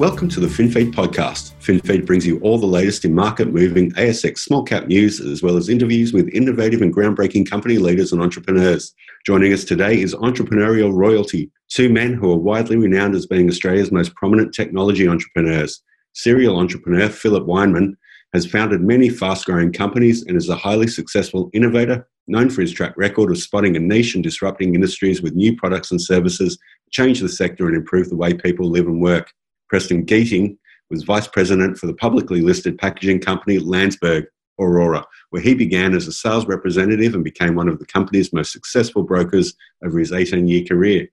[0.00, 1.52] Welcome to the FinFeed podcast.
[1.60, 5.58] FinFeed brings you all the latest in market moving ASX small cap news, as well
[5.58, 8.94] as interviews with innovative and groundbreaking company leaders and entrepreneurs.
[9.26, 13.92] Joining us today is Entrepreneurial Royalty, two men who are widely renowned as being Australia's
[13.92, 15.82] most prominent technology entrepreneurs.
[16.14, 17.92] Serial entrepreneur Phillip Weinman
[18.32, 22.72] has founded many fast growing companies and is a highly successful innovator, known for his
[22.72, 26.56] track record of spotting a niche and disrupting industries with new products and services,
[26.90, 29.30] change the sector and improve the way people live and work.
[29.70, 30.58] Preston Geeting
[30.90, 34.26] was vice president for the publicly listed packaging company Landsberg
[34.60, 38.52] Orora, where he began as a sales representative and became one of the company's most
[38.52, 41.08] successful brokers over his 18 year career.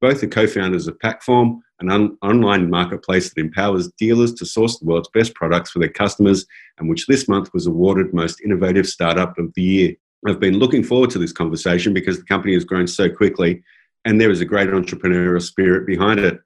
[0.00, 4.78] Both are co founders of Packform, an un- online marketplace that empowers dealers to source
[4.78, 6.44] the world's best products for their customers,
[6.78, 9.94] and which this month was awarded Most Innovative Startup of the Year.
[10.26, 13.62] I've been looking forward to this conversation because the company has grown so quickly
[14.04, 16.40] and there is a great entrepreneurial spirit behind it.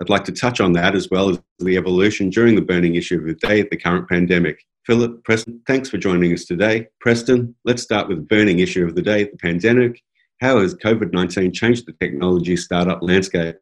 [0.00, 3.18] I'd like to touch on that as well as the evolution during the burning issue
[3.18, 4.62] of the day at the current pandemic.
[4.84, 6.88] Phillip, Preston, thanks for joining us today.
[7.00, 10.02] Preston, let's start with the burning issue of the day, the pandemic.
[10.40, 13.56] How has COVID 19 changed the technology startup landscape?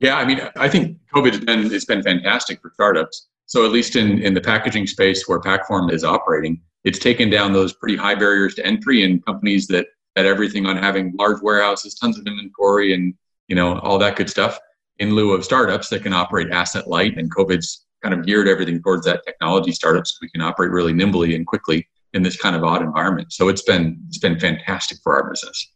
[0.00, 3.28] Yeah, I mean, I think COVID has been, it's been fantastic for startups.
[3.46, 7.52] So, at least in, in the packaging space where Packform is operating, it's taken down
[7.52, 11.94] those pretty high barriers to entry and companies that had everything on having large warehouses,
[11.94, 13.14] tons of inventory, and
[13.48, 14.58] you know all that good stuff
[15.00, 17.18] in lieu of startups that can operate asset light.
[17.18, 20.92] And COVID's kind of geared everything towards that technology startup so we can operate really
[20.92, 23.32] nimbly and quickly in this kind of odd environment.
[23.32, 25.72] So it's been it's been fantastic for our business.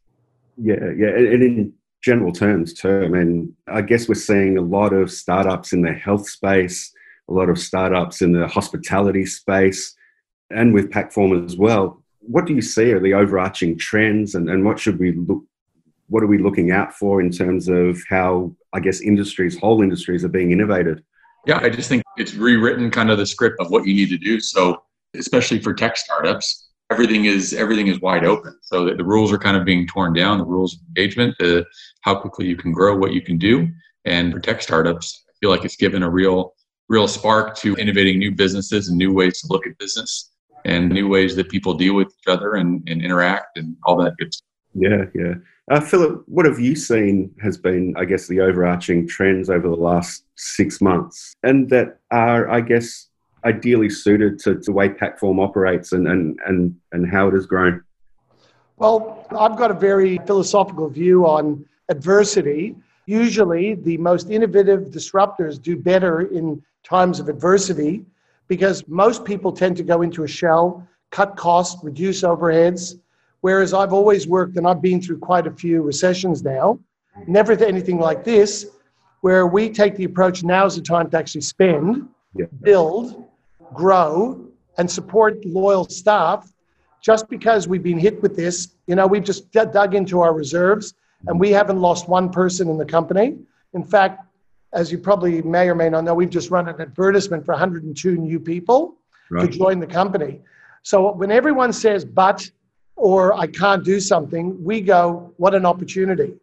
[0.57, 3.03] Yeah, yeah, and in general terms too.
[3.05, 6.93] I mean, I guess we're seeing a lot of startups in the health space,
[7.29, 9.95] a lot of startups in the hospitality space,
[10.51, 12.03] and with Packform as well.
[12.21, 15.45] What do you see are the overarching trends, and, and what should we look
[16.09, 20.25] what are we looking out for in terms of how I guess industries, whole industries,
[20.25, 21.03] are being innovated?
[21.47, 24.19] Yeah, I just think it's rewritten kind of the script of what you need to
[24.19, 24.41] do.
[24.41, 24.83] So
[25.15, 28.59] especially for tech startups, everything is everything is wide open.
[28.63, 30.39] So the, the rules are kind of being torn down.
[30.39, 31.65] The rules of engagement, the
[32.03, 33.69] how quickly you can grow, what you can do,
[34.05, 36.55] and for tech startups, I feel like it's given a real
[36.89, 40.33] real spark to innovating new businesses and new ways to look at business
[40.65, 44.17] and new ways that people deal with each other and, and interact and all that
[44.19, 44.47] good stuff.
[44.75, 45.35] Yeah, yeah.
[45.71, 49.75] Uh, Phillip, what have you seen has been, I guess, the overarching trends over the
[49.75, 53.09] last six months, and that are, I guess,
[53.47, 57.47] ideally suited to, to the way Packform operates and, and, and, and how it has
[57.47, 57.83] grown?
[58.77, 62.77] Well, I've got a very philosophical view on adversity.
[63.07, 68.05] Usually, the most innovative disruptors do better in times of adversity
[68.49, 72.99] because most people tend to go into a shell, cut costs, reduce overheads,
[73.45, 76.79] Whereas I've always worked, and I've been through quite a few recessions now,
[77.27, 78.65] never anything like this,
[79.21, 82.47] where we take the approach now's the time to actually spend, yeah.
[82.63, 83.23] build,
[83.75, 84.47] grow,
[84.79, 86.51] and support loyal staff.
[87.03, 90.95] Just because we've been hit with this, you know, we've just dug into our reserves
[91.27, 93.37] and we haven't lost one person in the company.
[93.75, 94.25] In fact,
[94.73, 98.17] as you probably may or may not know, we've just run an advertisement for 102
[98.17, 98.97] new people
[99.29, 99.53] right.
[99.53, 100.41] to join the company.
[100.83, 102.51] So when everyone says, but
[102.97, 106.35] or I can't do something, we go, what an opportunity.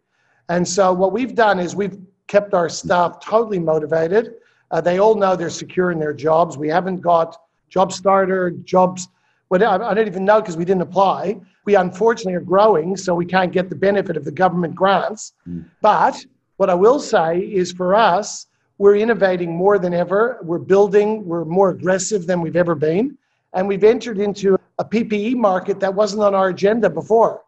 [0.48, 4.34] And so what we've done is we've kept our staff totally motivated.
[4.70, 6.56] Uh, they all know they're secure in their jobs.
[6.56, 7.36] We haven't got
[7.68, 9.08] job starter, jobs,
[9.48, 11.38] what I don't even know because we didn't apply.
[11.64, 15.34] We unfortunately are growing, so we can't get the benefit of the government grants.
[15.48, 15.66] Mm.
[15.80, 16.24] But
[16.56, 18.46] what I will say is for us,
[18.78, 20.38] we're innovating more than ever.
[20.42, 23.16] We're building, we're more aggressive than we've ever been.
[23.52, 27.42] And we've entered into a PPE market that wasn't on our agenda before.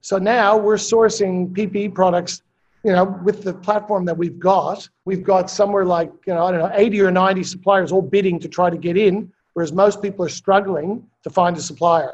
[0.00, 2.42] So now we're sourcing PPE products,
[2.82, 4.88] you know, with the platform that we've got.
[5.04, 8.38] We've got somewhere like, you know, I don't know, 80 or 90 suppliers all bidding
[8.40, 12.12] to try to get in, whereas most people are struggling to find a supplier.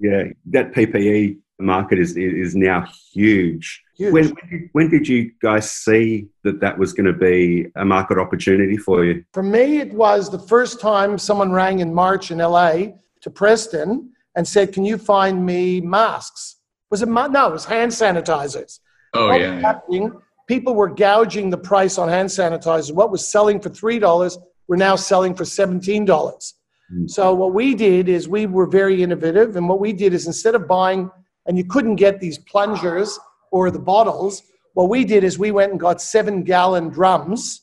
[0.00, 3.84] Yeah, that PPE market is is now huge.
[3.96, 4.12] huge.
[4.12, 7.84] When, when did, when did you guys see that that was going to be a
[7.84, 9.24] market opportunity for you?
[9.32, 12.94] For me, it was the first time someone rang in March in LA
[13.24, 16.56] to Preston and said, "Can you find me masks?"
[16.90, 17.48] Was it ma- no?
[17.48, 18.78] It was hand sanitizers.
[19.14, 19.58] Oh what yeah.
[19.60, 20.12] Happening,
[20.46, 22.92] people were gouging the price on hand sanitizers.
[22.92, 24.38] What was selling for three dollars,
[24.68, 26.54] we're now selling for seventeen dollars.
[26.94, 27.10] Mm.
[27.10, 30.54] So what we did is we were very innovative, and what we did is instead
[30.54, 31.10] of buying,
[31.46, 33.18] and you couldn't get these plungers
[33.50, 34.42] or the bottles.
[34.74, 37.62] What we did is we went and got seven gallon drums.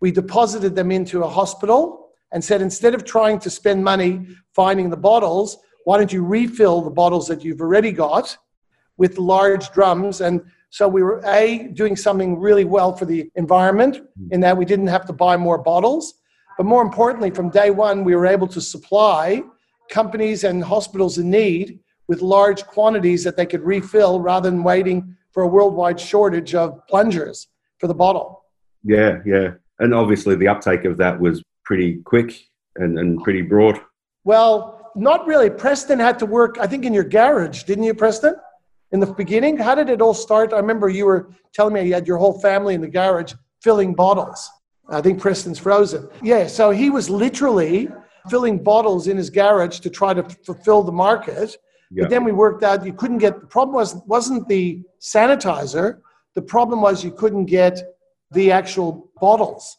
[0.00, 2.01] We deposited them into a hospital
[2.32, 6.80] and said, instead of trying to spend money finding the bottles, why don't you refill
[6.80, 8.36] the bottles that you've already got
[8.96, 10.20] with large drums?
[10.20, 10.40] And
[10.70, 14.00] So we were A, doing something really well for the environment
[14.30, 16.14] in that we didn't have to buy more bottles.
[16.56, 19.42] But more importantly, from day one, we were able to supply
[19.90, 25.14] companies and hospitals in need with large quantities that they could refill rather than waiting
[25.32, 27.48] for a worldwide shortage of plungers
[27.78, 28.44] for the bottle.
[28.82, 29.48] Yeah, yeah.
[29.78, 32.34] And obviously the uptake of that was pretty quick
[32.76, 33.80] and, and pretty broad.
[34.24, 35.50] Well, not really.
[35.50, 38.34] Preston had to work, I think, in your garage, didn't you, Preston?
[38.92, 39.56] In the beginning?
[39.56, 40.52] How did it all start?
[40.52, 43.32] I remember you were telling me you had your whole family in the garage
[43.62, 44.50] filling bottles.
[44.88, 46.08] I think Preston's frozen.
[46.22, 47.88] Yeah, so he was literally
[48.28, 51.56] filling bottles in his garage to try to fulfill the market.
[51.90, 52.04] Yeah.
[52.04, 56.00] But then we worked out you couldn't get the problem was wasn't the sanitizer.
[56.34, 57.82] The problem was you couldn't get
[58.30, 59.78] the actual bottles.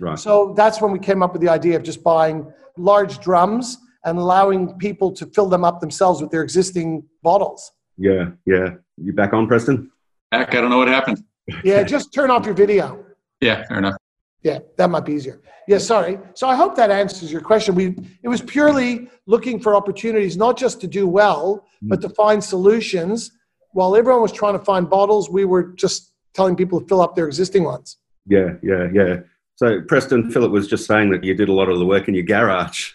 [0.00, 0.18] Right.
[0.18, 4.18] So that's when we came up with the idea of just buying large drums and
[4.18, 7.72] allowing people to fill them up themselves with their existing bottles.
[7.96, 8.74] Yeah, yeah.
[8.96, 9.90] You back on, Preston?
[10.30, 10.54] Back.
[10.54, 11.24] I don't know what happened.
[11.64, 13.04] yeah, just turn off your video.
[13.40, 13.96] Yeah, fair enough.
[14.42, 15.40] Yeah, that might be easier.
[15.66, 16.18] Yeah, sorry.
[16.34, 17.74] So I hope that answers your question.
[17.74, 21.88] We it was purely looking for opportunities, not just to do well, mm.
[21.88, 23.32] but to find solutions.
[23.72, 27.16] While everyone was trying to find bottles, we were just telling people to fill up
[27.16, 27.98] their existing ones.
[28.26, 29.16] Yeah, yeah, yeah.
[29.58, 32.14] So Preston, Phillip was just saying that you did a lot of the work in
[32.14, 32.92] your garage.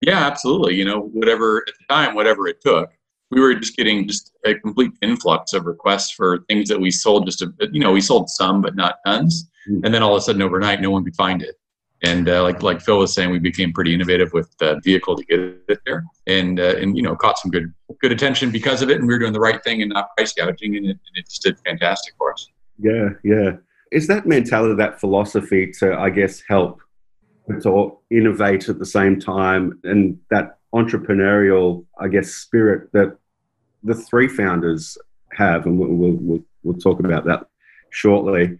[0.00, 0.74] Yeah, absolutely.
[0.74, 2.90] You know, whatever at the time, whatever it took,
[3.30, 7.26] we were just getting just a complete influx of requests for things that we sold.
[7.26, 9.50] Just a, you know, we sold some, but not tons.
[9.70, 9.84] Mm.
[9.84, 11.56] And then all of a sudden, overnight, no one could find it.
[12.02, 15.24] And uh, like like Phil was saying, we became pretty innovative with the vehicle to
[15.26, 15.38] get
[15.68, 18.96] it there, and uh, and you know caught some good good attention because of it.
[18.96, 21.26] And we were doing the right thing and not price gouging, and it, and it
[21.28, 22.48] just did fantastic for us.
[22.78, 23.56] Yeah, yeah.
[23.90, 26.80] Is that mentality, that philosophy to I guess help
[27.62, 33.16] to innovate at the same time, and that entrepreneurial, I guess, spirit that
[33.82, 34.96] the three founders
[35.32, 37.46] have, and we'll, we'll, we'll talk about that
[37.90, 38.58] shortly.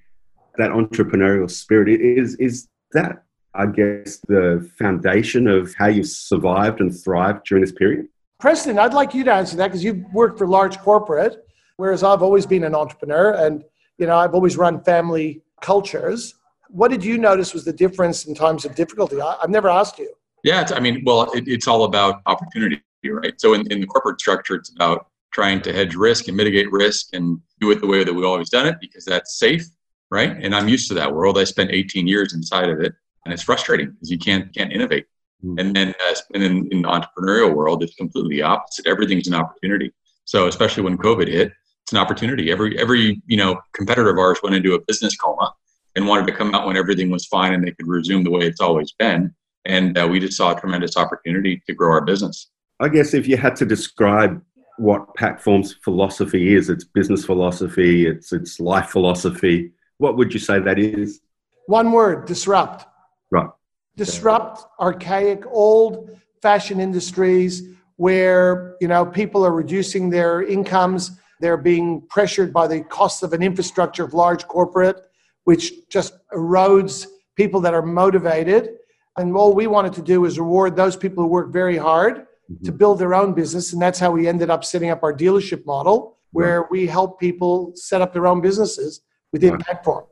[0.58, 3.22] That entrepreneurial spirit is is that,
[3.54, 8.08] I guess, the foundation of how you've survived and thrived during this period.
[8.40, 11.46] Preston, I'd like you to answer that because you've worked for large corporate,
[11.76, 13.62] whereas I've always been an entrepreneur, and
[14.00, 16.34] you know I've always run family cultures.
[16.68, 19.20] What did you notice was the difference in times of difficulty?
[19.20, 20.12] I, have never asked you.
[20.42, 23.38] Yeah, I mean, well, it, it's all about opportunity, right?
[23.38, 27.08] So in, in the corporate structure, it's about trying to hedge risk and mitigate risk
[27.12, 29.64] and do it the way that we've always done it because that's safe,
[30.10, 30.36] right?
[30.40, 31.38] And I'm used to that world.
[31.38, 32.94] I spent 18 years inside of it,
[33.24, 35.06] and it's frustrating because you can't can't innovate.
[35.44, 35.58] Mm-hmm.
[35.58, 38.86] And then uh, in, in the entrepreneurial world, it's completely opposite.
[38.86, 39.92] Everything's an opportunity.
[40.24, 41.52] So especially when COVID hit,
[41.90, 42.52] it's an opportunity.
[42.52, 45.52] Every every you know competitor of ours went into a business coma
[45.96, 48.42] and wanted to come out when everything was fine and they could resume the way
[48.42, 49.34] it's always been.
[49.64, 52.48] And uh, we just saw a tremendous opportunity to grow our business.
[52.78, 54.40] I guess if you had to describe
[54.78, 60.60] what Packform's philosophy is, its business philosophy, its its life philosophy, what would you say
[60.60, 61.20] that is?
[61.66, 62.86] One word: disrupt.
[63.32, 63.50] Right.
[63.96, 67.64] Disrupt archaic, old fashion industries
[67.96, 71.10] where you know people are reducing their incomes.
[71.40, 75.00] They're being pressured by the cost of an infrastructure of large corporate,
[75.44, 77.06] which just erodes
[77.36, 78.70] people that are motivated
[79.16, 82.64] and all we wanted to do was reward those people who work very hard mm-hmm.
[82.64, 83.72] to build their own business.
[83.72, 86.70] And that's how we ended up setting up our dealership model, where right.
[86.70, 89.60] we help people set up their own businesses within right.
[89.60, 90.06] Packform.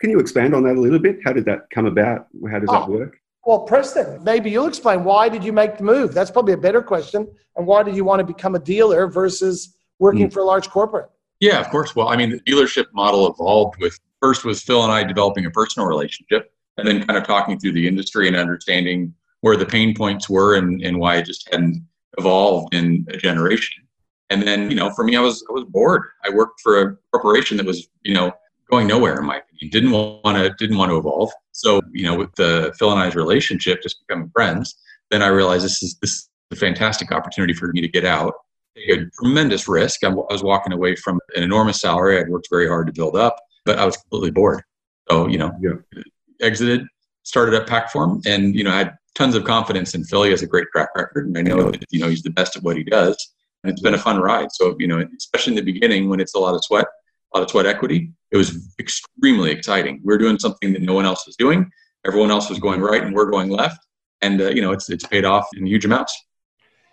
[0.00, 1.18] Can you expand on that a little bit?
[1.24, 2.26] How did that come about?
[2.50, 3.16] How does oh, that work?
[3.44, 6.14] Well, Preston, maybe you'll explain why did you make the move?
[6.14, 7.28] That's probably a better question.
[7.56, 10.32] And why did you want to become a dealer versus working mm.
[10.32, 11.08] for a large corporate?
[11.40, 11.96] Yeah, of course.
[11.96, 15.50] Well, I mean, the dealership model evolved with first was Phil and I developing a
[15.50, 19.94] personal relationship and then kind of talking through the industry and understanding where the pain
[19.94, 21.84] points were and, and why it just hadn't
[22.18, 23.82] evolved in a generation.
[24.30, 26.02] And then, you know, for me, I was I was bored.
[26.24, 28.32] I worked for a corporation that was, you know,
[28.70, 29.70] going nowhere in my opinion.
[29.70, 31.30] Didn't want to didn't want to evolve.
[31.52, 34.74] So, you know, with the Phil and I's relationship, just becoming friends,
[35.10, 38.34] then I realized this is this is a fantastic opportunity for me to get out,
[38.76, 40.04] take a tremendous risk.
[40.04, 43.36] I was walking away from an enormous salary I'd worked very hard to build up,
[43.64, 44.62] but I was completely bored.
[45.10, 46.02] So, you know, yeah
[46.42, 46.86] exited,
[47.22, 50.46] started at Packform, and you know I had tons of confidence in Philly as a
[50.46, 52.82] great track record, and I know that you know he's the best at what he
[52.82, 54.52] does, and it's been a fun ride.
[54.52, 56.86] So you know, especially in the beginning when it's a lot of sweat,
[57.32, 60.00] a lot of sweat equity, it was extremely exciting.
[60.04, 61.70] We are doing something that no one else was doing.
[62.04, 63.78] Everyone else was going right, and we're going left,
[64.20, 66.16] and uh, you know it's it's paid off in huge amounts.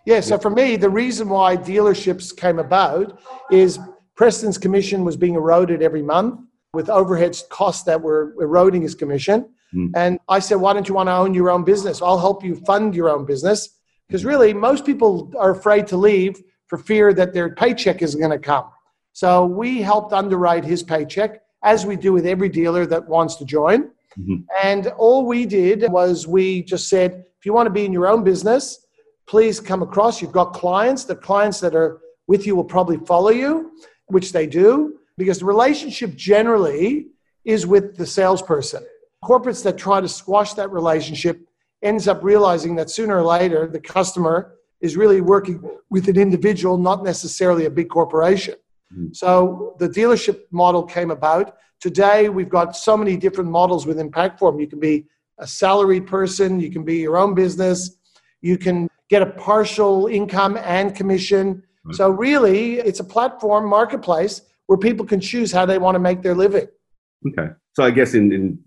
[0.06, 0.22] Yeah.
[0.22, 3.20] So for me, the reason why dealerships came about
[3.52, 3.80] is
[4.16, 6.42] Preston's commission was being eroded every month
[6.74, 9.50] with overhead costs that were eroding his commission.
[9.74, 9.92] Mm.
[9.96, 12.02] And I said, Why don't you want to own your own business?
[12.02, 13.78] I'll help you fund your own business.
[14.08, 18.32] Because really, most people are afraid to leave for fear that their paycheck is going
[18.32, 18.66] to come.
[19.14, 23.46] So we helped underwrite his paycheck, as we do with every dealer that wants to
[23.46, 23.92] join.
[24.18, 24.38] Mm-hmm.
[24.64, 28.08] And all we did was we just said, if you want to be in your
[28.08, 28.86] own business,
[29.30, 30.22] please come across.
[30.22, 31.06] You've got clients.
[31.06, 33.72] The clients that are with you will probably follow you,
[34.08, 37.08] which they do, because the relationship generally
[37.46, 38.84] is with the salesperson.
[39.24, 41.48] Corporates that try to squash that relationship
[41.84, 46.78] ends up realizing that sooner or later the customer is really working with an individual,
[46.78, 48.56] not necessarily a big corporation.
[48.92, 49.14] Mm-hmm.
[49.14, 51.58] So the dealership model came about.
[51.80, 54.60] Today, we've got so many different models within Packform.
[54.60, 55.06] You can be
[55.38, 57.98] a salaried person, you can be your own business,
[58.42, 61.56] you can get a partial income and commission.
[61.56, 61.94] Mm-hmm.
[61.94, 66.22] So, really, it's a platform marketplace where people can choose how they want to make
[66.22, 66.68] their living.
[67.28, 67.52] Okay.
[67.74, 68.60] So, I guess in, in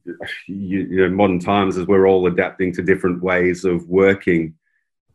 [0.46, 4.54] you know, modern times, as we're all adapting to different ways of working,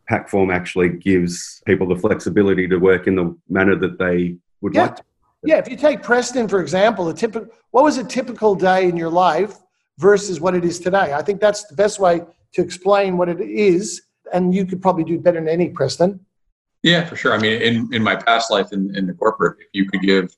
[0.09, 4.83] Packform actually gives people the flexibility to work in the manner that they would yeah.
[4.83, 5.03] like to.
[5.43, 8.97] Yeah, if you take Preston, for example, a typical, what was a typical day in
[8.97, 9.55] your life
[9.97, 11.13] versus what it is today?
[11.13, 12.21] I think that's the best way
[12.53, 14.01] to explain what it is.
[14.33, 16.19] And you could probably do better than any, Preston.
[16.83, 17.33] Yeah, for sure.
[17.33, 20.35] I mean, in, in my past life in, in the corporate, if you could give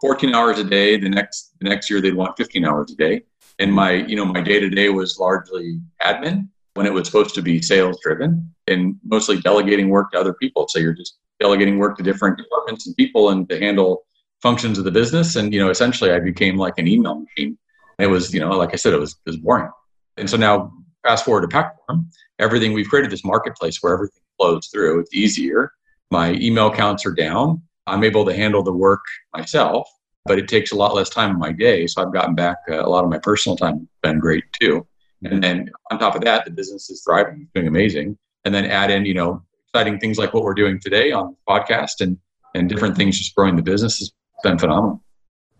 [0.00, 3.22] 14 hours a day, the next the next year they'd want 15 hours a day.
[3.58, 7.34] And my, you know, my day to day was largely admin when it was supposed
[7.34, 10.66] to be sales driven and mostly delegating work to other people.
[10.68, 14.04] So you're just delegating work to different departments and people and to handle
[14.40, 15.36] functions of the business.
[15.36, 17.58] And, you know, essentially I became like an email machine.
[17.98, 19.70] It was, you know, like I said, it was, it was boring.
[20.16, 22.06] And so now fast forward to Packform,
[22.38, 25.00] everything we've created this marketplace where everything flows through.
[25.00, 25.72] It's easier.
[26.10, 27.62] My email counts are down.
[27.86, 29.02] I'm able to handle the work
[29.34, 29.88] myself,
[30.24, 31.86] but it takes a lot less time in my day.
[31.86, 33.88] So I've gotten back uh, a lot of my personal time.
[34.02, 34.86] Been great too.
[35.24, 38.18] And then on top of that, the business is thriving, doing amazing.
[38.44, 41.52] And then add in, you know, exciting things like what we're doing today on the
[41.52, 42.18] podcast and
[42.54, 45.02] and different things just growing the business has been phenomenal.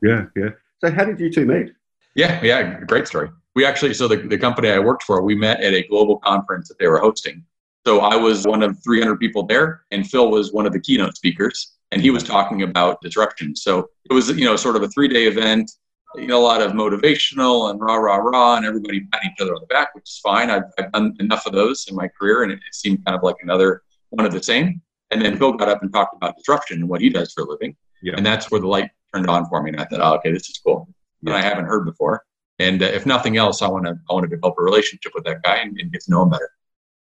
[0.02, 0.50] Yeah, yeah.
[0.84, 1.72] So how did you two meet?
[2.14, 3.30] Yeah, yeah, great story.
[3.54, 6.68] We actually, so the, the company I worked for, we met at a global conference
[6.68, 7.44] that they were hosting.
[7.86, 11.16] So I was one of 300 people there, and Phil was one of the keynote
[11.16, 13.56] speakers, and he was talking about disruption.
[13.56, 15.70] So it was, you know, sort of a three day event,
[16.14, 19.54] you know, a lot of motivational and rah, rah, rah, and everybody patting each other
[19.54, 20.50] on the back, which is fine.
[20.50, 23.22] I've, I've done enough of those in my career, and it, it seemed kind of
[23.22, 24.80] like another one of the same.
[25.10, 27.48] And then Phil got up and talked about disruption and what he does for a
[27.48, 27.76] living.
[28.02, 28.14] Yeah.
[28.16, 29.70] And that's where the light turned on for me.
[29.70, 30.88] And I thought, oh, okay, this is cool.
[31.22, 31.34] Yeah.
[31.34, 32.24] And I haven't heard before.
[32.62, 35.24] And uh, if nothing else, I want to I want to develop a relationship with
[35.24, 36.50] that guy and, and get to know him better.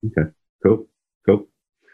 [0.05, 0.29] Okay,
[0.63, 0.87] cool,
[1.25, 1.47] cool.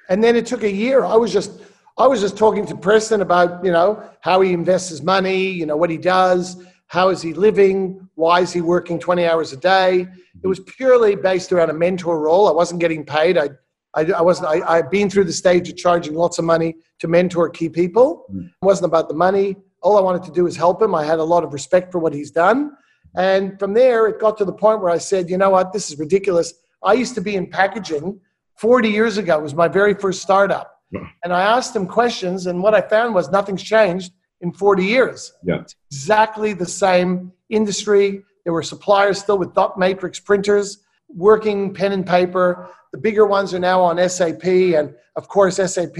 [0.09, 1.03] And then it took a year.
[1.03, 1.61] I was just
[1.97, 5.65] I was just talking to Preston about you know how he invests his money, you
[5.65, 9.57] know what he does, how is he living, why is he working twenty hours a
[9.57, 10.07] day.
[10.43, 12.47] It was purely based around a mentor role.
[12.47, 13.37] I wasn't getting paid.
[13.37, 13.49] I
[13.97, 14.47] I, I wasn't.
[14.47, 18.25] I, I've been through the stage of charging lots of money to mentor key people.
[18.31, 18.45] Mm.
[18.45, 19.55] It wasn't about the money.
[19.81, 20.93] All I wanted to do was help him.
[20.93, 22.77] I had a lot of respect for what he's done.
[23.17, 25.91] And from there, it got to the point where I said, you know what, this
[25.91, 26.53] is ridiculous.
[26.83, 28.19] I used to be in packaging
[28.57, 29.39] 40 years ago.
[29.39, 30.79] It was my very first startup.
[30.91, 31.01] Yeah.
[31.23, 35.33] And I asked them questions, and what I found was nothing's changed in 40 years.
[35.43, 35.61] Yeah.
[35.61, 38.23] It's exactly the same industry.
[38.45, 40.77] There were suppliers still with dot matrix printers,
[41.09, 42.69] working pen and paper.
[42.93, 45.97] The bigger ones are now on SAP, and of course, SAP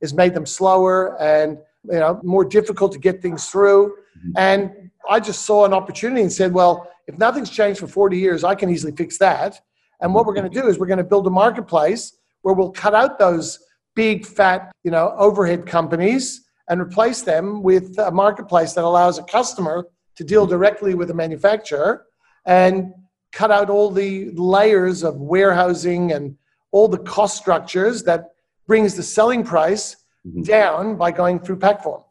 [0.00, 3.96] has made them slower and you know more difficult to get things through.
[4.18, 4.30] Mm-hmm.
[4.36, 8.44] And I just saw an opportunity and said, well, if nothing's changed for 40 years,
[8.44, 9.60] I can easily fix that.
[10.00, 12.70] And what we're going to do is we're going to build a marketplace where we'll
[12.70, 13.58] cut out those
[13.94, 19.22] big fat, you know, overhead companies and replace them with a marketplace that allows a
[19.24, 22.06] customer to deal directly with a manufacturer
[22.46, 22.92] and
[23.32, 26.36] cut out all the layers of warehousing and
[26.70, 28.30] all the cost structures that
[28.66, 30.42] brings the selling price mm-hmm.
[30.42, 32.04] down by going through Packform.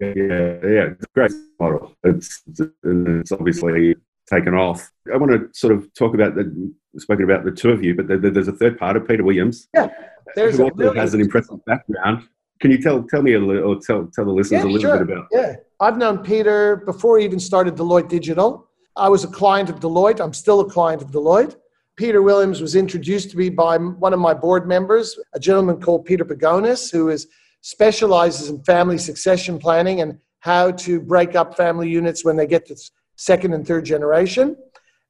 [0.00, 1.96] Yeah, yeah, it's a great model.
[2.04, 2.42] It's
[2.84, 3.96] it's obviously
[4.28, 4.90] taken off.
[5.12, 8.06] I want to sort of talk about the spoken about the two of you, but
[8.08, 9.68] there's a third part of Peter Williams.
[9.74, 9.88] Yeah,
[10.34, 12.28] there's who really has an impressive background.
[12.60, 14.90] Can you tell tell me a little, or tell tell the listeners yeah, a little
[14.90, 15.04] sure.
[15.04, 15.26] bit about?
[15.32, 18.68] Yeah, I've known Peter before he even started Deloitte Digital.
[18.96, 20.20] I was a client of Deloitte.
[20.20, 21.56] I'm still a client of Deloitte.
[21.96, 26.04] Peter Williams was introduced to me by one of my board members, a gentleman called
[26.04, 27.26] Peter Pagonis, who is
[27.60, 32.66] specializes in family succession planning and how to break up family units when they get
[32.66, 32.76] to
[33.16, 34.56] second and third generation.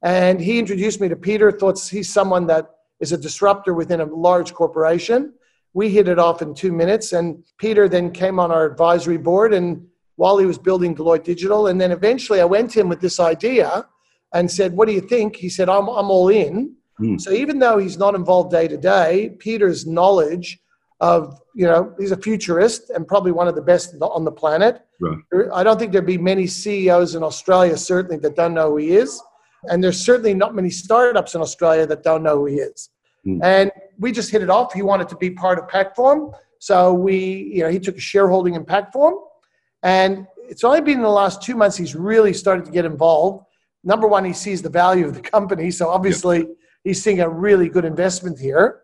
[0.03, 4.05] And he introduced me to Peter, thought he's someone that is a disruptor within a
[4.05, 5.35] large corporation.
[5.75, 9.53] We hit it off in two minutes, and Peter then came on our advisory board.
[9.53, 9.87] And
[10.17, 13.21] while he was building Deloitte Digital, and then eventually I went to him with this
[13.21, 13.87] idea
[14.35, 15.37] and said, What do you think?
[15.37, 16.75] He said, I'm, I'm all in.
[17.01, 17.21] Mm.
[17.21, 20.59] So even though he's not involved day to day, Peter's knowledge
[21.01, 24.83] of, you know, he's a futurist and probably one of the best on the planet.
[25.01, 25.19] Right.
[25.55, 28.91] I don't think there'd be many CEOs in Australia, certainly, that don't know who he
[28.97, 29.23] is.
[29.65, 32.91] And there's certainly not many startups in Australia that don't know who he is.
[33.27, 33.41] Mm.
[33.43, 34.73] And we just hit it off.
[34.73, 36.33] He wanted to be part of Packform.
[36.59, 39.15] So we, you know, he took a shareholding in Packform.
[39.83, 43.45] And it's only been in the last two months he's really started to get involved.
[43.85, 45.71] Number one, he sees the value of the company.
[45.71, 46.49] So obviously, yep.
[46.85, 48.83] he's seeing a really good investment here.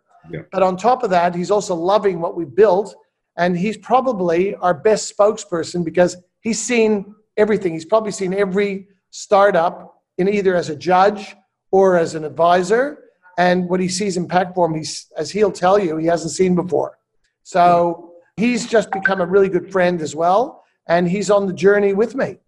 [0.52, 2.94] But on top of that, he's also loving what we built.
[3.36, 7.72] And he's probably our best spokesperson because he's seen everything.
[7.72, 11.34] He's probably seen every startup in either as a judge
[11.72, 13.00] or as an advisor.
[13.36, 16.98] And what he sees in Packform, he's, as he'll tell you, he hasn't seen before.
[17.42, 20.64] So he's just become a really good friend as well.
[20.86, 22.38] And he's on the journey with me.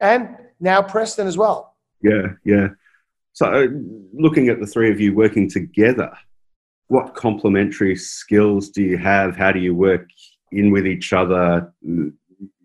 [0.00, 1.76] And now Preston as well.
[2.02, 2.68] Yeah, yeah.
[3.32, 3.68] So
[4.12, 6.12] looking at the three of you working together,
[6.88, 9.36] what complementary skills do you have?
[9.36, 10.06] How do you work
[10.52, 11.72] in with each other?
[11.82, 12.12] You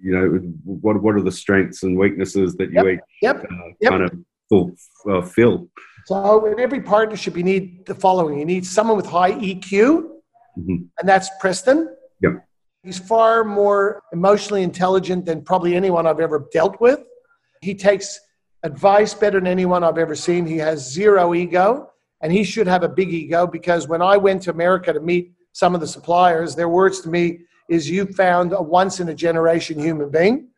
[0.01, 0.27] know,
[0.63, 3.91] what what are the strengths and weaknesses that you yep, each yep, uh, yep.
[3.91, 4.11] kind of
[4.49, 5.69] fulfill?
[6.05, 9.71] So, in every partnership, you need the following: you need someone with high EQ,
[10.57, 10.75] mm-hmm.
[10.99, 11.95] and that's Preston.
[12.21, 12.45] Yep.
[12.83, 16.99] He's far more emotionally intelligent than probably anyone I've ever dealt with.
[17.61, 18.19] He takes
[18.63, 20.45] advice better than anyone I've ever seen.
[20.45, 21.89] He has zero ego
[22.21, 25.33] and he should have a big ego because when I went to America to meet
[25.53, 29.13] some of the suppliers, their words to me is, "You found a once in a
[29.13, 30.49] generation human being,"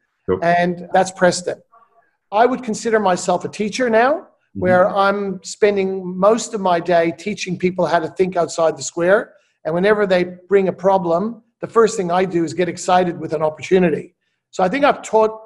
[0.41, 1.61] and that's Preston.
[2.31, 4.59] I would consider myself a teacher now, mm-hmm.
[4.59, 9.33] where I'm spending most of my day teaching people how to think outside the square.
[9.65, 13.33] And whenever they bring a problem, the first thing I do is get excited with
[13.33, 14.15] an opportunity.
[14.49, 15.39] So I think I've taught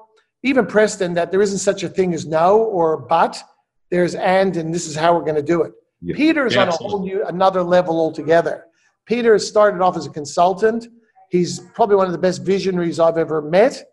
[0.44, 3.42] even Preston that there isn't such a thing as no or but.
[3.92, 5.74] There's and, and this is how we're going to do it.
[6.06, 6.16] Yeah.
[6.16, 8.66] Peter's on a whole new another level altogether.
[9.06, 10.88] Peter started off as a consultant.
[11.32, 13.84] He's probably one of the best visionaries I've ever met.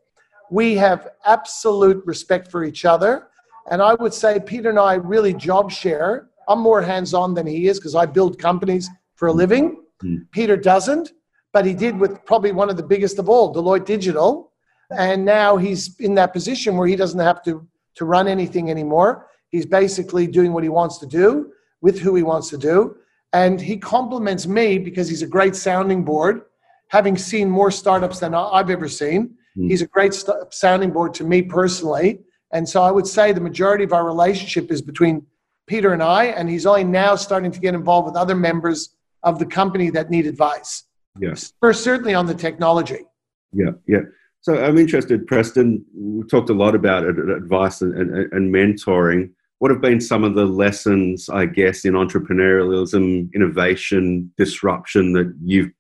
[0.51, 3.29] We have absolute respect for each other.
[3.71, 6.29] And I would say Peter and I really job share.
[6.49, 9.83] I'm more hands on than he is because I build companies for a living.
[10.03, 10.25] Mm-hmm.
[10.33, 11.13] Peter doesn't,
[11.55, 14.53] but he did with probably one of the biggest of all, Deloitte Digital.
[14.91, 19.29] And now he's in that position where he doesn't have to, to run anything anymore.
[19.49, 22.97] He's basically doing what he wants to do with who he wants to do.
[23.35, 26.43] And he compliments me because he's a great sounding board,
[26.89, 29.35] having seen more startups than I've ever seen.
[29.59, 29.69] Mm.
[29.69, 32.21] He's a great st- sounding board to me personally.
[32.53, 35.27] And so I would say the majority of our relationship is between
[35.67, 39.39] Peter and I, and he's only now starting to get involved with other members of
[39.39, 40.85] the company that need advice.
[41.19, 41.53] Yes.
[41.61, 43.05] First, certainly on the technology.
[43.53, 44.01] Yeah, yeah.
[44.41, 45.85] So I'm interested, Preston.
[45.95, 49.31] We talked a lot about advice and, and, and mentoring
[49.63, 55.71] what have been some of the lessons, I guess, in entrepreneurialism, innovation, disruption that you've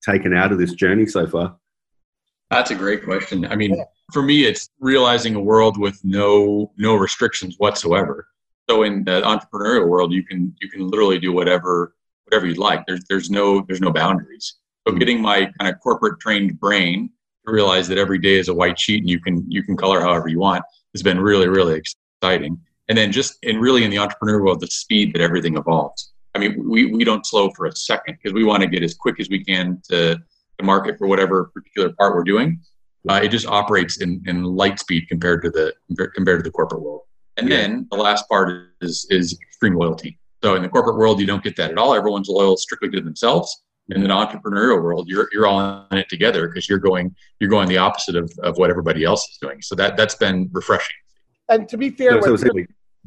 [0.00, 1.56] taken out of this journey so far?
[2.52, 3.44] That's a great question.
[3.44, 8.28] I mean, for me, it's realizing a world with no no restrictions whatsoever.
[8.70, 12.86] So in the entrepreneurial world, you can you can literally do whatever whatever you'd like.
[12.86, 14.54] There's there's no there's no boundaries.
[14.86, 15.00] So hmm.
[15.00, 17.10] getting my kind of corporate trained brain
[17.44, 20.00] to realize that every day is a white sheet and you can you can color
[20.00, 20.62] however you want
[20.94, 21.82] has been really really
[22.22, 22.56] exciting
[22.88, 26.12] and then just and really in the entrepreneur world the speed that everything evolves.
[26.34, 28.94] I mean we, we don't slow for a second because we want to get as
[28.94, 30.20] quick as we can to
[30.58, 32.60] the market for whatever particular part we're doing.
[33.08, 35.72] Uh, it just operates in, in light speed compared to the
[36.14, 37.02] compared to the corporate world.
[37.36, 37.56] And yeah.
[37.56, 40.18] then the last part is is extreme loyalty.
[40.42, 41.94] So in the corporate world you don't get that at all.
[41.94, 43.62] Everyone's loyal strictly to themselves.
[43.88, 47.68] In the entrepreneurial world you're, you're all in it together because you're going you're going
[47.68, 49.60] the opposite of, of what everybody else is doing.
[49.60, 50.94] So that that's been refreshing
[51.54, 52.48] and to be fair, so, so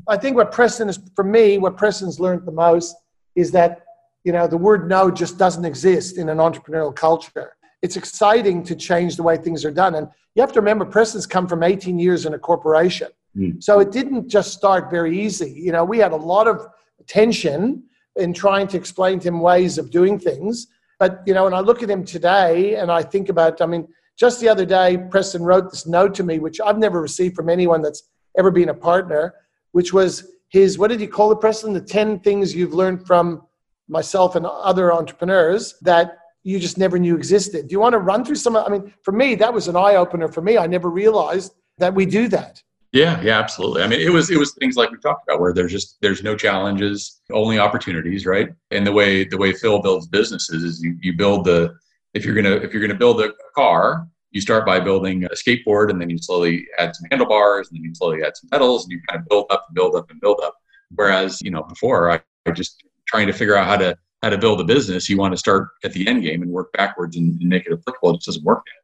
[0.07, 2.95] I think what Preston is, for me, what Preston's learned the most
[3.35, 3.83] is that,
[4.23, 7.55] you know, the word no just doesn't exist in an entrepreneurial culture.
[7.81, 9.95] It's exciting to change the way things are done.
[9.95, 13.09] And you have to remember, Preston's come from 18 years in a corporation.
[13.37, 13.61] Mm.
[13.63, 15.51] So it didn't just start very easy.
[15.51, 16.65] You know, we had a lot of
[17.07, 17.83] tension
[18.15, 20.67] in trying to explain to him ways of doing things.
[20.99, 23.87] But, you know, when I look at him today and I think about, I mean,
[24.17, 27.49] just the other day, Preston wrote this note to me, which I've never received from
[27.49, 28.03] anyone that's
[28.37, 29.35] ever being a partner,
[29.71, 31.73] which was his, what did he call it, Preston?
[31.73, 33.43] The 10 things you've learned from
[33.87, 37.67] myself and other entrepreneurs that you just never knew existed.
[37.67, 38.55] Do you want to run through some?
[38.55, 40.57] I mean, for me, that was an eye opener for me.
[40.57, 42.61] I never realized that we do that.
[42.91, 43.81] Yeah, yeah, absolutely.
[43.81, 46.23] I mean, it was it was things like we talked about where there's just there's
[46.23, 48.49] no challenges, only opportunities, right?
[48.71, 51.75] And the way the way Phil builds businesses is you, you build the
[52.13, 55.89] if you're gonna if you're gonna build a car, you start by building a skateboard
[55.89, 58.91] and then you slowly add some handlebars and then you slowly add some pedals and
[58.91, 60.53] you kind of build up and build up and build up.
[60.93, 64.37] Whereas, you know, before I, I just trying to figure out how to how to
[64.37, 67.39] build a business, you want to start at the end game and work backwards and,
[67.39, 68.09] and make it applicable.
[68.09, 68.83] It just doesn't work yet.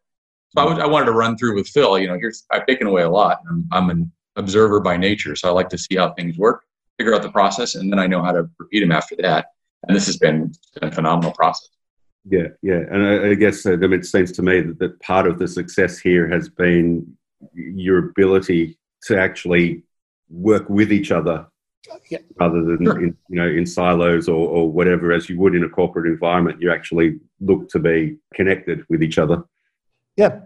[0.54, 2.00] So I, I wanted to run through with Phil.
[2.00, 3.40] You know, here's I've taken away a lot.
[3.50, 6.64] I'm, I'm an observer by nature, so I like to see how things work,
[6.98, 9.48] figure out the process, and then I know how to repeat them after that.
[9.86, 11.68] And this has been a phenomenal process.
[12.30, 15.40] Yeah, yeah, and I, I guess uh, it seems to me that, that part of
[15.40, 17.18] the success here has been
[17.56, 19.84] your ability to actually
[20.30, 21.48] work with each other
[22.10, 22.20] yeah.
[22.40, 23.04] rather than sure.
[23.04, 26.62] in, you know in silos or, or whatever as you would in a corporate environment
[26.62, 29.44] you actually look to be connected with each other
[30.16, 30.40] yeah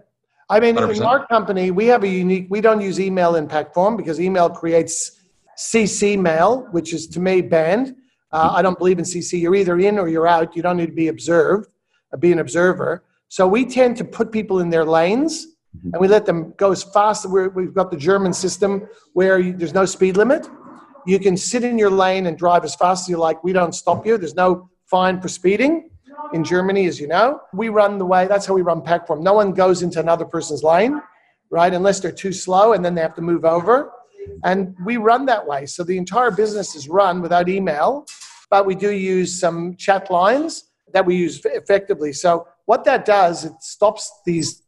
[0.50, 0.96] i mean 100%.
[0.96, 4.50] in our company we have a unique we don't use email in Packform because email
[4.50, 5.20] creates
[5.56, 7.94] cc mail which is to me banned
[8.32, 10.86] uh, i don't believe in cc you're either in or you're out you don't need
[10.86, 11.68] to be observed
[12.12, 15.90] uh, be an observer so we tend to put people in their lanes mm-hmm.
[15.92, 17.28] and we let them go as fast.
[17.28, 20.48] we have got the German system where you, there's no speed limit.
[21.06, 23.42] You can sit in your lane and drive as fast as you like.
[23.44, 24.18] We don't stop you.
[24.18, 25.90] There's no fine for speeding
[26.32, 27.40] in Germany, as you know.
[27.52, 29.22] We run the way, that's how we run Packform.
[29.22, 31.00] No one goes into another person's lane,
[31.50, 33.92] right, unless they're too slow and then they have to move over.
[34.44, 35.66] And we run that way.
[35.66, 38.06] So the entire business is run without email,
[38.50, 42.12] but we do use some chat lines that we use effectively.
[42.12, 44.62] So what that does, it stops these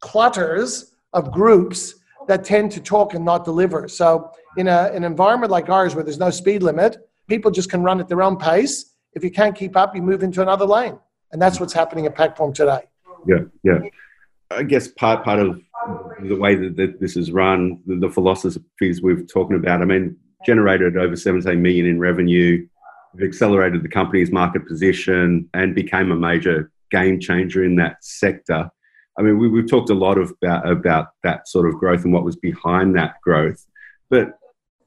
[0.00, 1.94] clutters of groups
[2.28, 3.88] that tend to talk and not deliver.
[3.88, 6.96] So in a, an environment like ours where there's no speed limit,
[7.28, 8.94] people just can run at their own pace.
[9.14, 10.98] If you can't keep up, you move into another lane.
[11.32, 12.82] And that's what's happening at Packform today.
[13.26, 13.78] Yeah, yeah.
[14.50, 15.60] I guess part part of
[16.20, 20.16] the way that, that this is run, the, the philosophies we've talking about, I mean,
[20.46, 22.66] generated over 17 million in revenue,
[23.22, 28.70] accelerated the company's market position and became a major game changer in that sector.
[29.18, 32.12] I mean, we, have talked a lot of, about, about that sort of growth and
[32.12, 33.64] what was behind that growth.
[34.08, 34.38] But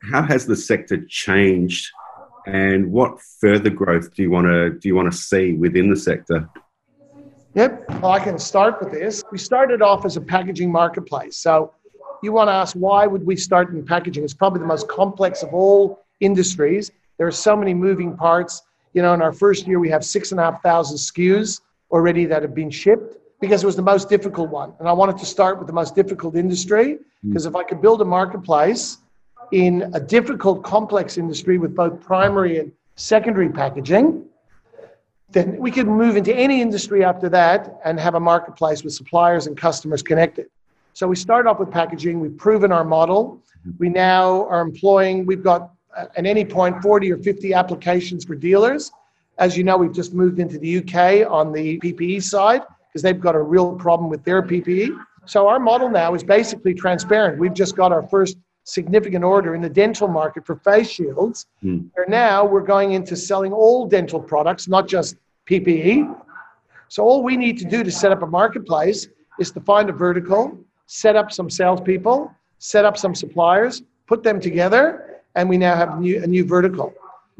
[0.01, 1.91] how has the sector changed,
[2.45, 5.95] and what further growth do you want to do you want to see within the
[5.95, 6.47] sector?
[7.55, 9.23] Yep, well, I can start with this.
[9.31, 11.37] We started off as a packaging marketplace.
[11.37, 11.73] So
[12.21, 14.25] you want to ask why would we start in packaging?
[14.25, 16.91] It's probably the most complex of all industries.
[17.17, 18.61] There are so many moving parts.
[18.93, 22.25] You know, in our first year, we have six and a half thousand SKUs already
[22.25, 24.73] that have been shipped because it was the most difficult one.
[24.79, 26.99] And I wanted to start with the most difficult industry mm.
[27.29, 28.97] because if I could build a marketplace
[29.53, 34.25] in a difficult, complex industry with both primary and secondary packaging,
[35.35, 39.47] then we could move into any industry after that and have a marketplace with suppliers
[39.47, 40.47] and customers connected.
[40.93, 42.21] So we start off with packaging.
[42.21, 43.43] We've proven our model.
[43.77, 48.33] We now are employing, we've got uh, at any point 40 or 50 applications for
[48.33, 48.93] dealers.
[49.37, 53.19] As you know, we've just moved into the UK on the PPE side because they've
[53.19, 54.97] got a real problem with their PPE.
[55.25, 57.39] So our model now is basically transparent.
[57.39, 61.47] We've just got our first significant order in the dental market for face shields.
[61.61, 61.89] Mm.
[61.93, 65.17] Where now we're going into selling all dental products, not just
[65.49, 66.15] PPE.
[66.89, 69.07] So all we need to do to set up a marketplace
[69.39, 74.39] is to find a vertical, set up some salespeople, set up some suppliers, put them
[74.39, 76.93] together, and we now have a new, a new vertical.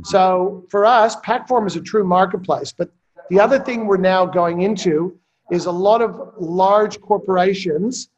[0.04, 2.74] So for us, Packform is a true marketplace.
[2.78, 2.90] But
[3.30, 5.18] the other thing we're now going into
[5.52, 8.10] is a lot of large corporations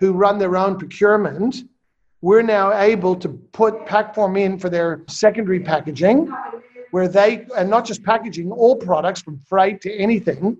[0.00, 1.64] who run their own procurement.
[2.22, 6.32] We're now able to put Packform in for their secondary packaging,
[6.90, 10.56] where they, and not just packaging, all products from freight to anything,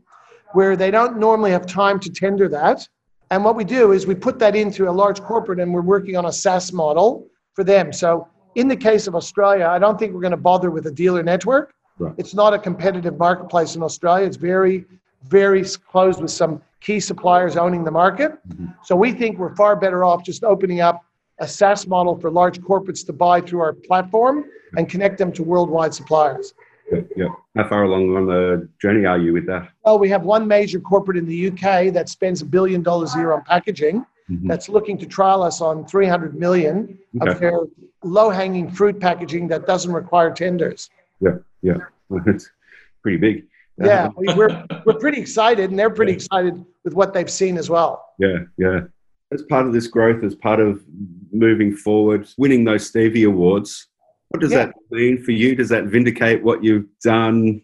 [0.52, 2.86] where they don't normally have time to tender that.
[3.30, 6.16] And what we do is we put that into a large corporate and we're working
[6.16, 7.92] on a SaaS model for them.
[7.92, 10.92] So in the case of Australia, I don't think we're going to bother with a
[10.92, 11.74] dealer network.
[11.98, 12.14] Right.
[12.18, 14.26] It's not a competitive marketplace in Australia.
[14.26, 14.84] It's very
[15.28, 18.32] very closed with some key suppliers owning the market.
[18.48, 18.66] Mm-hmm.
[18.84, 21.04] So we think we're far better off just opening up
[21.38, 24.44] a SaaS model for large corporates to buy through our platform
[24.76, 26.54] and connect them to worldwide suppliers.
[26.92, 27.28] Yeah, yeah.
[27.56, 29.70] How far along on the journey are you with that?
[29.84, 33.18] Well, we have one major corporate in the UK that spends a billion dollars a
[33.18, 34.06] year on packaging.
[34.30, 34.48] Mm-hmm.
[34.48, 37.30] That's looking to trial us on 300 million okay.
[37.30, 37.60] of their
[38.02, 40.90] low-hanging fruit packaging that doesn't require tenders.
[41.20, 41.78] Yeah, yeah,
[42.26, 42.50] it's
[43.02, 43.46] pretty big
[43.78, 46.16] yeah, we're we're pretty excited, and they're pretty yeah.
[46.16, 48.14] excited with what they've seen as well.
[48.18, 48.80] Yeah, yeah.
[49.32, 50.82] As part of this growth, as part of
[51.32, 53.88] moving forward, winning those Stevie Awards,
[54.28, 54.66] what does yeah.
[54.66, 55.56] that mean for you?
[55.56, 57.62] Does that vindicate what you've done?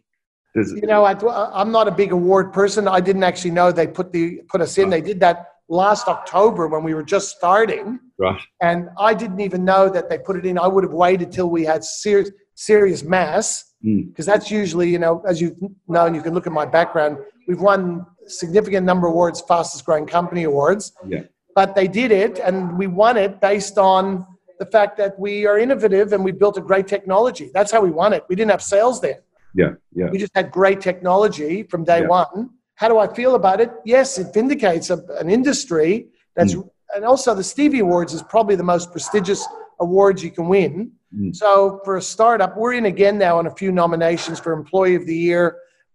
[0.55, 2.89] Does you know, I, am not a big award person.
[2.89, 4.91] I didn't actually know they put the put us in.
[4.91, 7.99] They did that last October when we were just starting.
[8.19, 8.41] Right.
[8.61, 10.59] And I didn't even know that they put it in.
[10.59, 14.33] I would have waited till we had serious serious mass because mm.
[14.33, 15.57] that's usually you know as you've
[15.89, 17.17] known you can look at my background
[17.49, 21.23] we've won significant number of awards fastest growing company awards yeah.
[21.55, 24.27] But they did it and we won it based on
[24.59, 27.91] the fact that we are innovative and we built a great technology that's how we
[27.91, 29.19] won it we didn't have sales then
[29.55, 30.09] Yeah, yeah.
[30.13, 32.21] We just had great technology from day Yeah.
[32.23, 32.39] one.
[32.81, 33.71] How do I feel about it?
[33.85, 35.91] Yes, it vindicates a, an industry
[36.37, 36.69] that's, Mm.
[36.95, 39.43] and also the Stevie Awards is probably the most prestigious
[39.87, 40.73] awards you can win.
[41.15, 41.33] Mm.
[41.43, 41.51] So
[41.85, 45.19] for a startup, we're in again now on a few nominations for Employee of the
[45.29, 45.45] Year,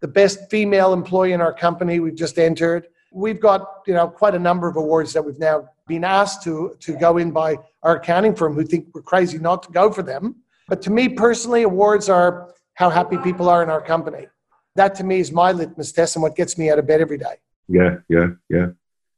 [0.05, 1.95] the best female employee in our company.
[1.99, 2.83] We've just entered.
[3.13, 6.75] We've got you know quite a number of awards that we've now been asked to
[6.81, 10.03] to go in by our accounting firm, who think we're crazy not to go for
[10.03, 10.35] them.
[10.67, 14.27] But to me personally, awards are how happy people are in our company.
[14.75, 17.17] That to me is my litmus test and what gets me out of bed every
[17.17, 17.35] day.
[17.67, 18.67] Yeah, yeah, yeah.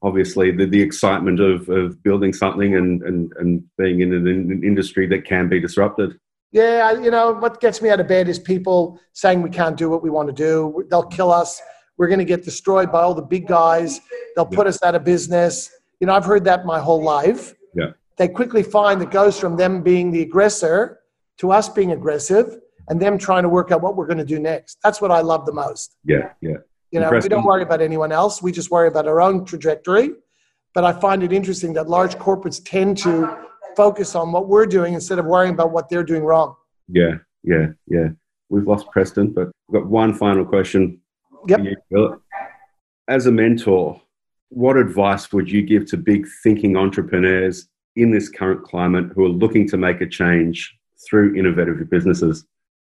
[0.02, 4.64] Obviously, the, the excitement of, of building something and, and, and being in an, an
[4.64, 6.18] industry that can be disrupted.
[6.52, 9.90] Yeah, you know, what gets me out of bed is people saying we can't do
[9.90, 10.86] what we want to do.
[10.90, 11.62] They'll kill us.
[12.00, 14.00] We're going to get destroyed by all the big guys.
[14.36, 15.70] They'll put us out of business.
[16.00, 17.54] You know, I've heard that my whole life.
[17.76, 17.92] Yeah.
[18.18, 21.02] They quickly find it goes from them being the aggressor
[21.40, 22.58] to us being aggressive
[22.88, 24.78] and them trying to work out what we're going to do next.
[24.82, 25.98] That's what I love the most.
[26.06, 26.58] Yeah, yeah.
[26.92, 28.42] You know, we don't worry about anyone else.
[28.42, 30.12] We just worry about our own trajectory.
[30.74, 34.94] But I find it interesting that large corporates tend to focus on what we're doing
[34.94, 36.56] instead of worrying about what they're doing wrong.
[36.88, 38.08] Yeah, yeah, yeah.
[38.50, 41.00] We've lost Preston, but we've got one final question.
[41.48, 41.60] Yep.
[41.60, 42.22] for you, Phillip.
[43.08, 44.02] As a mentor,
[44.50, 49.30] what advice would you give to big thinking entrepreneurs in this current climate who are
[49.30, 52.46] looking to make a change through innovative businesses?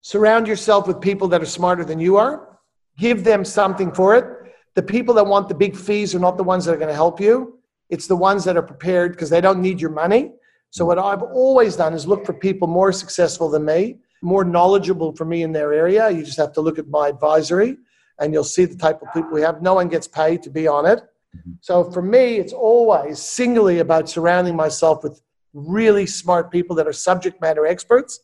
[0.02, 2.58] Surround yourself with people that are smarter than you are.
[2.98, 4.26] Give them something for it.
[4.74, 6.94] The people that want the big fees are not the ones that are going to
[6.94, 7.58] help you.
[7.88, 10.32] It's the ones that are prepared because they don't need your money.
[10.70, 15.14] So, what I've always done is look for people more successful than me, more knowledgeable
[15.14, 16.10] for me in their area.
[16.10, 17.76] You just have to look at my advisory
[18.18, 19.62] and you'll see the type of people we have.
[19.62, 21.00] No one gets paid to be on it.
[21.00, 21.52] Mm-hmm.
[21.60, 25.20] So, for me, it's always singly about surrounding myself with
[25.52, 28.20] really smart people that are subject matter experts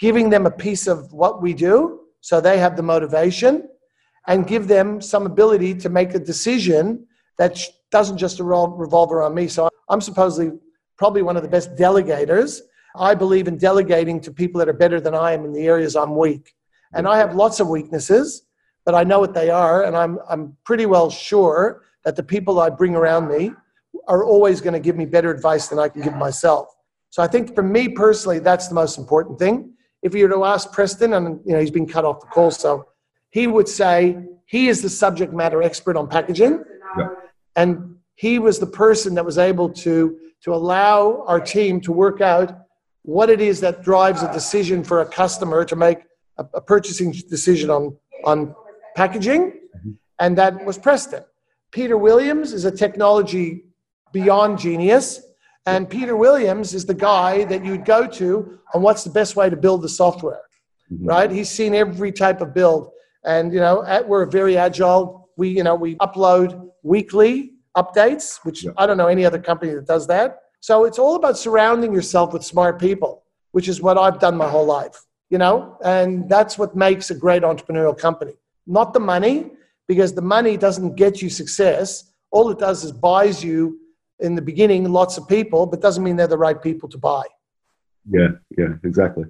[0.00, 3.68] giving them a piece of what we do so they have the motivation
[4.26, 7.06] and give them some ability to make a decision
[7.38, 7.58] that
[7.90, 9.46] doesn't just revolve around me.
[9.46, 10.58] So I'm supposedly
[10.96, 12.60] probably one of the best delegators.
[12.96, 15.96] I believe in delegating to people that are better than I am in the areas
[15.96, 16.54] I'm weak.
[16.92, 18.42] And I have lots of weaknesses,
[18.84, 19.84] but I know what they are.
[19.84, 23.52] And I'm, I'm pretty well sure that the people I bring around me
[24.08, 26.68] are always going to give me better advice than I can give myself.
[27.10, 29.72] So I think for me personally, that's the most important thing.
[30.02, 32.50] If you were to ask Preston, and you know he's been cut off the call,
[32.50, 32.86] so
[33.30, 34.16] he would say
[34.46, 36.64] he is the subject matter expert on packaging,
[36.96, 37.08] Yeah.
[37.56, 42.20] and he was the person that was able to to allow our team to work
[42.22, 42.60] out
[43.02, 45.98] what it is that drives a decision for a customer to make
[46.38, 48.54] a, a purchasing decision on on
[49.00, 49.42] packaging,
[50.18, 51.24] and that was Preston.
[51.72, 53.64] Peter Williams is a technology
[54.12, 55.06] beyond genius.
[55.64, 59.46] And Peter Williams is the guy that you'd go to on what's the best way
[59.48, 60.42] to build the software,
[60.92, 61.08] Mhm.
[61.14, 61.30] right?
[61.30, 62.82] He's seen every type of build.
[63.24, 65.02] And, you know, at, we're very agile.
[65.40, 66.48] We, you know, we upload
[66.82, 67.32] weekly
[67.82, 68.72] updates, which Yeah.
[68.80, 70.28] I don't know any other company that does that.
[70.68, 73.12] So it's all about surrounding yourself with smart people,
[73.52, 74.96] which is what I've done my whole life,
[75.32, 75.56] you know,
[75.94, 78.34] and that's what makes a great entrepreneurial company.
[78.70, 79.50] Not the money,
[79.88, 82.12] because the money doesn't get you success.
[82.30, 83.78] All it does is buys you
[84.20, 87.24] in the beginning lots of people, but doesn't mean they're the right people to buy.
[88.08, 89.24] Yeah, yeah, exactly.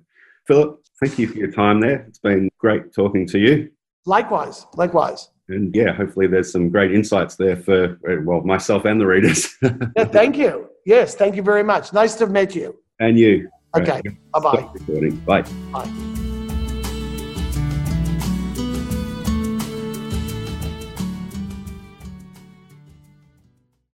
[0.47, 2.05] Phillip, thank you for your time there.
[2.09, 3.71] It's been great talking to you.
[4.05, 5.31] Likewise, likewise.
[5.49, 9.49] And yeah, hopefully there's some great insights there for, uh, well, myself and the readers.
[9.97, 10.69] Yeah, thank you.
[10.85, 11.93] Yes, thank you very much.
[11.95, 12.79] Nice to have met you.
[12.99, 13.49] and you.
[13.77, 14.53] Okay, bye bye.
[14.53, 15.17] Stop recording.
[15.21, 15.43] Bye.
[15.73, 16.20] Bye.